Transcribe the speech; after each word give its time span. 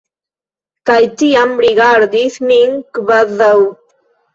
Kaj 0.91 0.97
tiam 1.21 1.55
rigardis 1.67 2.41
min 2.49 2.77
kvazaŭ... 3.01 3.57